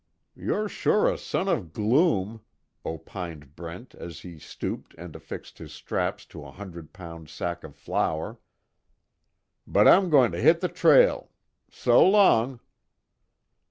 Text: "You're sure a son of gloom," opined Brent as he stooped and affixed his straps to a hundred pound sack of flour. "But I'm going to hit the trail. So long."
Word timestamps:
"You're 0.35 0.67
sure 0.67 1.07
a 1.07 1.15
son 1.15 1.47
of 1.47 1.73
gloom," 1.73 2.41
opined 2.83 3.55
Brent 3.55 3.93
as 3.93 4.21
he 4.21 4.39
stooped 4.39 4.95
and 4.97 5.15
affixed 5.15 5.59
his 5.59 5.73
straps 5.73 6.25
to 6.25 6.43
a 6.43 6.49
hundred 6.49 6.91
pound 6.91 7.29
sack 7.29 7.63
of 7.63 7.75
flour. 7.75 8.39
"But 9.67 9.87
I'm 9.87 10.09
going 10.09 10.31
to 10.31 10.41
hit 10.41 10.59
the 10.59 10.69
trail. 10.69 11.29
So 11.69 12.03
long." 12.03 12.61